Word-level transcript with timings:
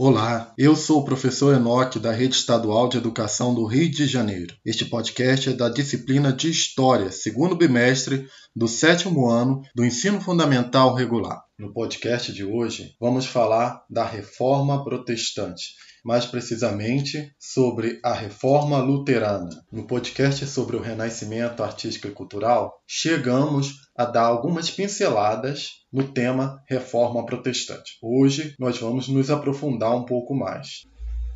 Olá, 0.00 0.54
eu 0.56 0.76
sou 0.76 1.00
o 1.00 1.04
professor 1.04 1.56
Enoque 1.56 1.98
da 1.98 2.12
Rede 2.12 2.36
Estadual 2.36 2.88
de 2.88 2.96
Educação 2.96 3.52
do 3.52 3.66
Rio 3.66 3.90
de 3.90 4.06
Janeiro. 4.06 4.54
Este 4.64 4.84
podcast 4.84 5.50
é 5.50 5.52
da 5.52 5.68
disciplina 5.68 6.32
de 6.32 6.48
História, 6.48 7.10
segundo 7.10 7.56
bimestre 7.56 8.28
do 8.54 8.68
sétimo 8.68 9.28
ano 9.28 9.60
do 9.74 9.84
Ensino 9.84 10.20
Fundamental 10.20 10.94
Regular. 10.94 11.42
No 11.58 11.72
podcast 11.72 12.32
de 12.32 12.44
hoje, 12.44 12.94
vamos 13.00 13.26
falar 13.26 13.84
da 13.90 14.04
Reforma 14.04 14.84
Protestante 14.84 15.72
mais 16.08 16.24
precisamente 16.24 17.30
sobre 17.38 18.00
a 18.02 18.14
Reforma 18.14 18.78
Luterana. 18.78 19.50
No 19.70 19.86
podcast 19.86 20.46
sobre 20.46 20.74
o 20.74 20.80
Renascimento 20.80 21.62
Artístico 21.62 22.08
e 22.08 22.12
Cultural, 22.12 22.72
chegamos 22.86 23.74
a 23.94 24.06
dar 24.06 24.22
algumas 24.22 24.70
pinceladas 24.70 25.84
no 25.92 26.10
tema 26.10 26.62
Reforma 26.66 27.26
Protestante. 27.26 27.98
Hoje 28.02 28.54
nós 28.58 28.78
vamos 28.78 29.06
nos 29.06 29.28
aprofundar 29.28 29.94
um 29.94 30.06
pouco 30.06 30.34
mais. 30.34 30.86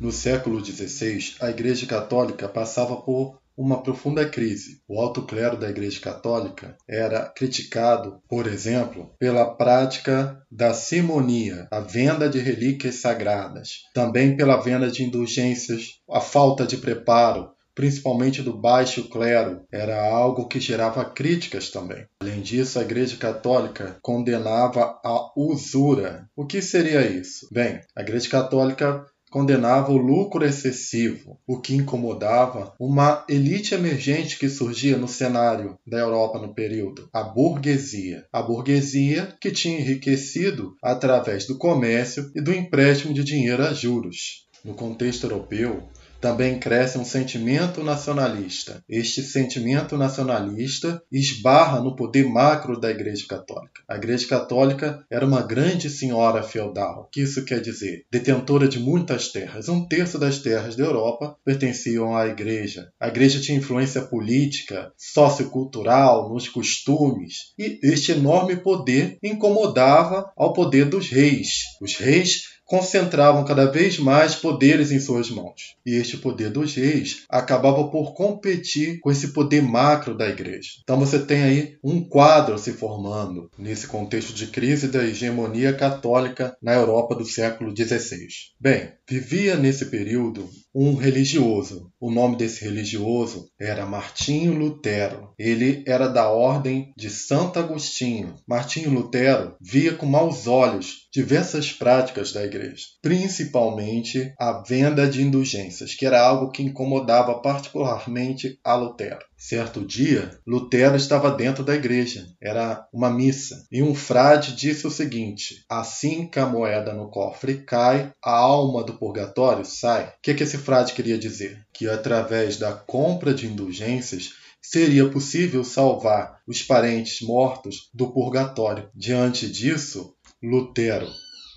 No 0.01 0.11
século 0.11 0.59
XVI, 0.65 1.35
a 1.39 1.51
Igreja 1.51 1.85
Católica 1.85 2.49
passava 2.49 2.95
por 2.95 3.42
uma 3.57 3.81
profunda 3.81 4.27
crise. 4.27 4.81
O 4.87 4.99
alto 4.99 5.23
clero 5.23 5.57
da 5.57 5.69
Igreja 5.69 5.99
Católica 5.99 6.75
era 6.87 7.29
criticado, 7.29 8.21
por 8.27 8.47
exemplo, 8.47 9.13
pela 9.19 9.55
prática 9.55 10.41
da 10.51 10.73
simonia, 10.73 11.67
a 11.71 11.79
venda 11.79 12.29
de 12.29 12.39
relíquias 12.39 12.95
sagradas, 12.95 13.83
também 13.93 14.35
pela 14.35 14.57
venda 14.57 14.89
de 14.89 15.03
indulgências, 15.03 15.99
a 16.09 16.19
falta 16.19 16.65
de 16.65 16.77
preparo, 16.77 17.51
principalmente 17.75 18.41
do 18.41 18.55
baixo 18.55 19.09
clero, 19.09 19.65
era 19.71 19.99
algo 20.07 20.47
que 20.47 20.59
gerava 20.59 21.03
críticas 21.05 21.69
também. 21.69 22.05
Além 22.21 22.41
disso, 22.41 22.79
a 22.79 22.83
Igreja 22.83 23.17
Católica 23.17 23.97
condenava 24.01 24.99
a 25.03 25.31
usura. 25.35 26.27
O 26.35 26.45
que 26.45 26.61
seria 26.61 27.05
isso? 27.05 27.47
Bem, 27.51 27.81
a 27.95 28.01
Igreja 28.01 28.29
Católica 28.29 29.05
condenava 29.33 29.91
o 29.91 29.97
lucro 29.97 30.45
excessivo, 30.45 31.39
o 31.47 31.59
que 31.59 31.73
incomodava 31.73 32.71
uma 32.79 33.25
elite 33.27 33.73
emergente 33.73 34.37
que 34.37 34.47
surgia 34.47 34.95
no 34.95 35.07
cenário 35.07 35.75
da 35.87 35.97
Europa 35.97 36.37
no 36.37 36.53
período, 36.53 37.09
a 37.11 37.23
burguesia. 37.23 38.27
A 38.31 38.43
burguesia 38.43 39.35
que 39.41 39.49
tinha 39.49 39.79
enriquecido 39.79 40.75
através 40.83 41.47
do 41.47 41.57
comércio 41.57 42.31
e 42.35 42.41
do 42.41 42.53
empréstimo 42.53 43.11
de 43.11 43.23
dinheiro 43.23 43.63
a 43.63 43.73
juros. 43.73 44.47
No 44.63 44.75
contexto 44.75 45.23
europeu, 45.23 45.81
também 46.23 46.57
cresce 46.57 46.97
um 46.97 47.03
sentimento 47.03 47.83
nacionalista. 47.83 48.81
Este 48.87 49.21
sentimento 49.21 49.97
nacionalista 49.97 51.03
esbarra 51.11 51.81
no 51.81 51.97
poder 51.97 52.23
macro 52.23 52.79
da 52.79 52.89
Igreja 52.89 53.25
Católica. 53.27 53.81
A 53.89 53.97
Igreja 53.97 54.25
Católica 54.25 55.05
era 55.11 55.25
uma 55.25 55.41
grande 55.41 55.89
senhora 55.89 56.41
feudal. 56.41 57.01
O 57.01 57.09
que 57.11 57.23
isso 57.23 57.43
quer 57.43 57.59
dizer? 57.59 58.05
Detentora 58.09 58.69
de 58.69 58.79
muitas 58.79 59.33
terras. 59.33 59.67
Um 59.67 59.85
terço 59.85 60.17
das 60.17 60.39
terras 60.39 60.77
da 60.77 60.85
Europa 60.85 61.35
pertenciam 61.43 62.15
à 62.15 62.25
Igreja. 62.25 62.87
A 62.97 63.09
Igreja 63.09 63.41
tinha 63.41 63.57
influência 63.57 64.01
política, 64.03 64.93
sociocultural, 64.97 66.33
nos 66.33 66.47
costumes. 66.47 67.51
E 67.59 67.81
este 67.83 68.13
enorme 68.13 68.55
poder 68.55 69.17
incomodava 69.21 70.31
ao 70.37 70.53
poder 70.53 70.85
dos 70.85 71.09
reis. 71.09 71.63
Os 71.81 71.97
reis 71.97 72.52
concentravam 72.73 73.45
cada 73.45 73.67
vez 73.67 73.99
mais 73.99 74.33
poderes 74.33 74.91
em 74.91 74.99
suas 74.99 75.29
mãos. 75.29 75.75
E 75.85 75.93
este 75.93 76.17
poder 76.17 76.49
dos 76.49 76.73
reis 76.73 77.23
acabava 77.29 77.87
por 77.89 78.15
competir 78.15 78.99
com 78.99 79.11
esse 79.11 79.27
poder 79.27 79.61
macro 79.61 80.17
da 80.17 80.27
igreja. 80.27 80.69
Então 80.81 80.99
você 80.99 81.19
tem 81.19 81.43
aí 81.43 81.77
um 81.83 82.03
quadro 82.03 82.57
se 82.57 82.73
formando 82.73 83.47
nesse 83.59 83.85
contexto 83.85 84.33
de 84.33 84.47
crise 84.47 84.87
da 84.87 85.03
hegemonia 85.03 85.71
católica 85.71 86.57
na 86.59 86.73
Europa 86.73 87.13
do 87.13 87.25
século 87.25 87.75
XVI. 87.77 88.25
Bem, 88.59 88.91
vivia 89.09 89.55
nesse 89.55 89.85
período 89.87 90.49
um 90.73 90.95
religioso. 90.95 91.91
O 91.99 92.09
nome 92.09 92.35
desse 92.35 92.63
religioso 92.63 93.47
era 93.59 93.85
Martinho 93.85 94.53
Lutero. 94.53 95.33
Ele 95.37 95.83
era 95.85 96.07
da 96.07 96.29
ordem 96.29 96.91
de 96.97 97.09
Santo 97.09 97.59
Agostinho. 97.59 98.35
Martinho 98.47 98.89
Lutero 98.89 99.55
via 99.61 99.93
com 99.93 100.05
maus 100.05 100.47
olhos 100.47 101.07
diversas 101.13 101.71
práticas 101.71 102.31
da 102.31 102.43
igreja, 102.43 102.85
principalmente 103.01 104.33
a 104.39 104.63
venda 104.67 105.07
de 105.07 105.21
indulgências, 105.21 105.93
que 105.93 106.05
era 106.05 106.19
algo 106.19 106.49
que 106.49 106.63
incomodava 106.63 107.39
particularmente 107.39 108.57
a 108.63 108.73
Lutero. 108.75 109.23
Certo 109.45 109.83
dia, 109.83 110.39
Lutero 110.47 110.95
estava 110.95 111.29
dentro 111.29 111.65
da 111.65 111.75
igreja. 111.75 112.25
Era 112.41 112.87
uma 112.93 113.09
missa. 113.09 113.67
E 113.69 113.83
um 113.83 113.93
frade 113.93 114.55
disse 114.55 114.87
o 114.87 114.89
seguinte: 114.89 115.65
Assim 115.67 116.25
que 116.25 116.39
a 116.39 116.45
moeda 116.45 116.93
no 116.93 117.09
cofre 117.09 117.55
cai, 117.55 118.13
a 118.23 118.31
alma 118.31 118.85
do 118.85 118.93
purgatório 118.93 119.65
sai. 119.65 120.05
O 120.05 120.11
que, 120.21 120.33
que 120.33 120.43
esse 120.43 120.57
frade 120.57 120.93
queria 120.93 121.17
dizer? 121.17 121.61
Que 121.73 121.89
através 121.89 122.55
da 122.55 122.71
compra 122.71 123.33
de 123.33 123.45
indulgências 123.45 124.31
seria 124.61 125.09
possível 125.09 125.65
salvar 125.65 126.39
os 126.47 126.63
parentes 126.63 127.19
mortos 127.19 127.89
do 127.93 128.13
purgatório. 128.13 128.89
Diante 128.95 129.51
disso, 129.51 130.15
Lutero 130.41 131.09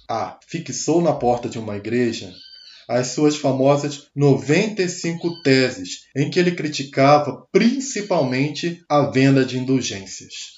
a 0.08 0.38
fixou 0.46 1.02
na 1.02 1.12
porta 1.12 1.48
de 1.48 1.58
uma 1.58 1.76
igreja 1.76 2.32
as 2.88 3.08
suas 3.08 3.36
famosas 3.36 4.08
95 4.14 5.42
teses, 5.42 6.06
em 6.14 6.30
que 6.30 6.38
ele 6.38 6.52
criticava 6.52 7.46
principalmente 7.50 8.82
a 8.88 9.02
venda 9.02 9.44
de 9.44 9.58
indulgências. 9.58 10.56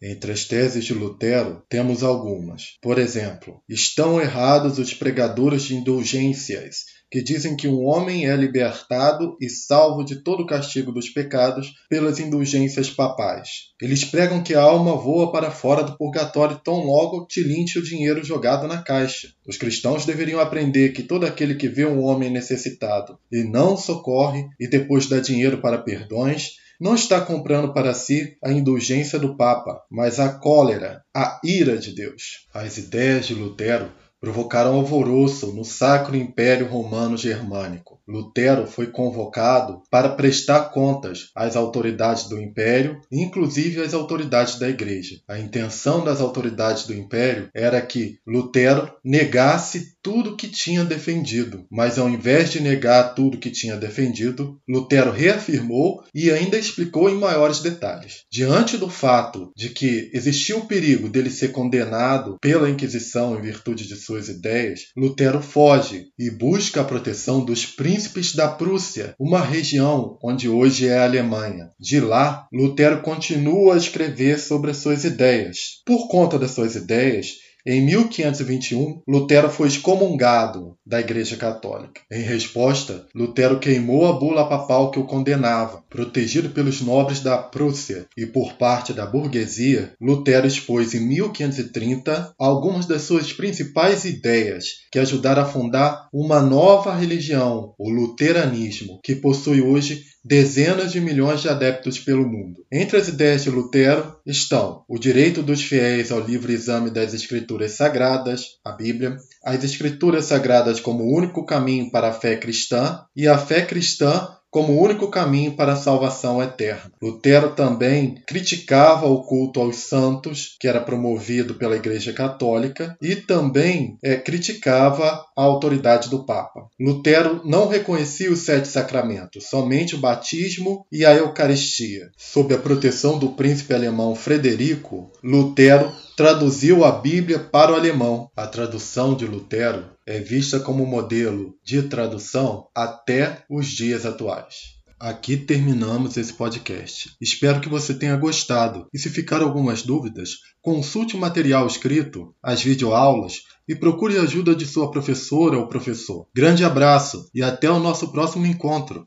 Entre 0.00 0.30
as 0.30 0.44
teses 0.44 0.84
de 0.84 0.94
Lutero, 0.94 1.62
temos 1.68 2.04
algumas. 2.04 2.76
Por 2.80 2.98
exemplo, 2.98 3.60
estão 3.68 4.20
errados 4.20 4.78
os 4.78 4.94
pregadores 4.94 5.62
de 5.62 5.74
indulgências, 5.74 6.84
que 7.10 7.20
dizem 7.20 7.56
que 7.56 7.66
um 7.66 7.84
homem 7.84 8.28
é 8.28 8.36
libertado 8.36 9.36
e 9.40 9.48
salvo 9.48 10.04
de 10.04 10.22
todo 10.22 10.42
o 10.44 10.46
castigo 10.46 10.92
dos 10.92 11.08
pecados 11.08 11.72
pelas 11.88 12.20
indulgências 12.20 12.90
papais. 12.90 13.72
Eles 13.80 14.04
pregam 14.04 14.42
que 14.42 14.54
a 14.54 14.62
alma 14.62 14.94
voa 14.94 15.32
para 15.32 15.50
fora 15.50 15.82
do 15.82 15.96
purgatório 15.96 16.60
tão 16.62 16.84
logo 16.84 17.26
tilinte 17.26 17.78
o 17.78 17.82
dinheiro 17.82 18.22
jogado 18.22 18.68
na 18.68 18.82
caixa. 18.82 19.28
Os 19.46 19.56
cristãos 19.56 20.04
deveriam 20.04 20.38
aprender 20.38 20.90
que 20.90 21.02
todo 21.02 21.24
aquele 21.24 21.54
que 21.54 21.68
vê 21.68 21.86
um 21.86 22.04
homem 22.04 22.30
necessitado 22.30 23.18
e 23.32 23.42
não 23.42 23.76
socorre 23.76 24.46
e 24.60 24.68
depois 24.68 25.08
dá 25.08 25.18
dinheiro 25.18 25.60
para 25.60 25.78
perdões, 25.78 26.52
não 26.78 26.94
está 26.94 27.20
comprando 27.20 27.72
para 27.72 27.92
si 27.92 28.36
a 28.42 28.52
indulgência 28.52 29.18
do 29.18 29.36
Papa, 29.36 29.82
mas 29.90 30.20
a 30.20 30.38
cólera, 30.38 31.02
a 31.14 31.40
ira 31.42 31.76
de 31.76 31.92
Deus. 31.94 32.46
As 32.54 32.78
ideias 32.78 33.26
de 33.26 33.34
Lutero 33.34 33.90
provocaram 34.20 34.74
alvoroço 34.74 35.52
no 35.52 35.64
Sacro 35.64 36.16
Império 36.16 36.68
Romano 36.68 37.16
Germânico. 37.16 37.97
Lutero 38.08 38.66
foi 38.66 38.86
convocado 38.86 39.82
para 39.90 40.08
prestar 40.08 40.70
contas 40.70 41.30
às 41.34 41.56
autoridades 41.56 42.26
do 42.26 42.40
império, 42.40 43.02
inclusive 43.12 43.82
às 43.82 43.92
autoridades 43.92 44.58
da 44.58 44.68
igreja. 44.68 45.16
A 45.28 45.38
intenção 45.38 46.02
das 46.02 46.20
autoridades 46.20 46.86
do 46.86 46.94
império 46.94 47.50
era 47.52 47.80
que 47.82 48.18
Lutero 48.26 48.90
negasse 49.04 49.98
tudo 50.02 50.36
que 50.36 50.48
tinha 50.48 50.84
defendido, 50.84 51.66
mas 51.70 51.98
ao 51.98 52.08
invés 52.08 52.50
de 52.50 52.60
negar 52.60 53.14
tudo 53.14 53.36
que 53.36 53.50
tinha 53.50 53.76
defendido, 53.76 54.58
Lutero 54.66 55.10
reafirmou 55.10 56.02
e 56.14 56.30
ainda 56.30 56.56
explicou 56.56 57.10
em 57.10 57.18
maiores 57.18 57.60
detalhes. 57.60 58.22
Diante 58.32 58.78
do 58.78 58.88
fato 58.88 59.52
de 59.54 59.68
que 59.68 60.10
existia 60.14 60.56
o 60.56 60.66
perigo 60.66 61.10
dele 61.10 61.28
ser 61.28 61.48
condenado 61.48 62.38
pela 62.40 62.70
Inquisição 62.70 63.36
em 63.36 63.42
virtude 63.42 63.86
de 63.86 63.96
suas 63.96 64.28
ideias, 64.28 64.86
Lutero 64.96 65.42
foge 65.42 66.06
e 66.18 66.30
busca 66.30 66.80
a 66.80 66.84
proteção 66.84 67.44
dos 67.44 67.66
príncipes 67.66 67.97
da 68.36 68.48
Prússia, 68.48 69.14
uma 69.18 69.40
região 69.40 70.18
onde 70.22 70.48
hoje 70.48 70.88
é 70.88 70.98
a 70.98 71.04
Alemanha. 71.04 71.70
De 71.78 72.00
lá, 72.00 72.46
Lutero 72.52 73.00
continua 73.02 73.74
a 73.74 73.78
escrever 73.78 74.38
sobre 74.38 74.70
as 74.70 74.76
suas 74.76 75.04
ideias. 75.04 75.82
Por 75.84 76.08
conta 76.08 76.38
das 76.38 76.52
suas 76.52 76.74
ideias, 76.74 77.34
em 77.66 77.80
1521, 77.82 79.02
Lutero 79.06 79.50
foi 79.50 79.68
excomungado 79.68 80.76
da 80.86 81.00
Igreja 81.00 81.36
Católica. 81.36 82.00
Em 82.10 82.22
resposta, 82.22 83.06
Lutero 83.14 83.58
queimou 83.58 84.06
a 84.06 84.12
bula 84.12 84.48
papal 84.48 84.90
que 84.90 84.98
o 84.98 85.04
condenava. 85.04 85.82
Protegido 85.90 86.50
pelos 86.50 86.80
nobres 86.80 87.20
da 87.20 87.36
Prússia 87.36 88.06
e 88.16 88.24
por 88.24 88.54
parte 88.54 88.92
da 88.92 89.04
burguesia, 89.04 89.92
Lutero 90.00 90.46
expôs 90.46 90.94
em 90.94 91.00
1530 91.00 92.34
algumas 92.38 92.86
das 92.86 93.02
suas 93.02 93.32
principais 93.32 94.04
ideias 94.04 94.64
que 94.90 94.98
ajudaram 94.98 95.42
a 95.42 95.46
fundar 95.46 96.08
uma 96.12 96.40
nova 96.40 96.94
religião, 96.94 97.74
o 97.78 97.90
luteranismo, 97.90 99.00
que 99.02 99.14
possui 99.14 99.60
hoje 99.60 100.04
dezenas 100.28 100.92
de 100.92 101.00
milhões 101.00 101.40
de 101.40 101.48
adeptos 101.48 101.98
pelo 101.98 102.28
mundo. 102.28 102.62
Entre 102.70 102.98
as 102.98 103.08
ideias 103.08 103.44
de 103.44 103.50
Lutero 103.50 104.14
estão 104.26 104.84
o 104.86 104.98
direito 104.98 105.42
dos 105.42 105.62
fiéis 105.62 106.12
ao 106.12 106.20
livre 106.20 106.52
exame 106.52 106.90
das 106.90 107.14
Escrituras 107.14 107.72
Sagradas, 107.72 108.58
a 108.62 108.70
Bíblia, 108.70 109.16
as 109.42 109.64
Escrituras 109.64 110.26
Sagradas 110.26 110.80
como 110.80 111.04
o 111.04 111.16
único 111.16 111.46
caminho 111.46 111.90
para 111.90 112.08
a 112.08 112.12
fé 112.12 112.36
cristã 112.36 113.00
e 113.16 113.26
a 113.26 113.38
fé 113.38 113.62
cristã 113.62 114.28
como 114.50 114.72
o 114.72 114.82
único 114.82 115.08
caminho 115.08 115.52
para 115.52 115.72
a 115.72 115.76
salvação 115.76 116.42
eterna. 116.42 116.92
Lutero 117.02 117.50
também 117.50 118.22
criticava 118.26 119.06
o 119.06 119.22
culto 119.22 119.60
aos 119.60 119.76
santos, 119.76 120.56
que 120.58 120.66
era 120.66 120.80
promovido 120.80 121.54
pela 121.54 121.76
Igreja 121.76 122.12
Católica, 122.12 122.96
e 123.00 123.16
também 123.16 123.98
é, 124.02 124.16
criticava 124.16 125.24
a 125.36 125.42
autoridade 125.42 126.08
do 126.08 126.24
Papa. 126.24 126.68
Lutero 126.80 127.42
não 127.44 127.68
reconhecia 127.68 128.32
os 128.32 128.40
sete 128.40 128.68
sacramentos, 128.68 129.48
somente 129.48 129.94
o 129.94 129.98
batismo 129.98 130.86
e 130.90 131.04
a 131.04 131.14
Eucaristia. 131.14 132.10
Sob 132.16 132.54
a 132.54 132.58
proteção 132.58 133.18
do 133.18 133.30
príncipe 133.30 133.74
alemão 133.74 134.14
Frederico, 134.14 135.10
Lutero 135.22 135.92
traduziu 136.16 136.84
a 136.84 136.90
Bíblia 136.90 137.38
para 137.38 137.72
o 137.72 137.76
alemão. 137.76 138.28
A 138.36 138.46
tradução 138.46 139.14
de 139.14 139.24
Lutero 139.24 139.97
é 140.08 140.20
vista 140.20 140.58
como 140.58 140.86
modelo 140.86 141.54
de 141.62 141.82
tradução 141.82 142.66
até 142.74 143.44
os 143.46 143.66
dias 143.66 144.06
atuais. 144.06 144.78
Aqui 144.98 145.36
terminamos 145.36 146.16
esse 146.16 146.32
podcast. 146.32 147.14
Espero 147.20 147.60
que 147.60 147.68
você 147.68 147.92
tenha 147.92 148.16
gostado 148.16 148.86
e 148.90 148.98
se 148.98 149.10
ficar 149.10 149.42
algumas 149.42 149.82
dúvidas, 149.82 150.30
consulte 150.62 151.14
o 151.14 151.20
material 151.20 151.66
escrito, 151.66 152.34
as 152.42 152.62
videoaulas 152.62 153.42
e 153.68 153.76
procure 153.76 154.16
a 154.16 154.22
ajuda 154.22 154.56
de 154.56 154.64
sua 154.64 154.90
professora 154.90 155.58
ou 155.58 155.68
professor. 155.68 156.26
Grande 156.34 156.64
abraço 156.64 157.28
e 157.34 157.42
até 157.42 157.70
o 157.70 157.78
nosso 157.78 158.10
próximo 158.10 158.46
encontro. 158.46 159.06